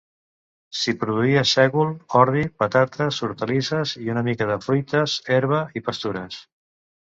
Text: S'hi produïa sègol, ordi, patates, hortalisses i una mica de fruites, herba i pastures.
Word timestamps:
S'hi 0.77 0.93
produïa 1.03 1.43
sègol, 1.49 1.91
ordi, 2.23 2.47
patates, 2.63 3.21
hortalisses 3.27 3.95
i 4.07 4.11
una 4.17 4.27
mica 4.31 4.51
de 4.55 4.59
fruites, 4.67 5.21
herba 5.37 5.65
i 5.83 5.89
pastures. 5.91 6.45